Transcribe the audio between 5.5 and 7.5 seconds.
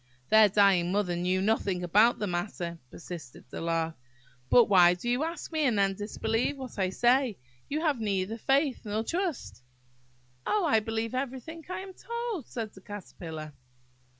me, and then disbelieve what I say?